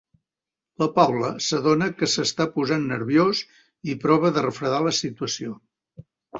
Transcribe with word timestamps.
La 0.83 0.87
Paula 0.95 1.29
s'adona 1.47 1.89
que 1.99 2.09
s'està 2.15 2.49
posant 2.57 2.89
nerviós 2.93 3.43
i 3.93 3.97
prova 4.07 4.35
de 4.39 4.47
refredar 4.49 4.83
la 4.89 4.99
situació. 5.05 5.57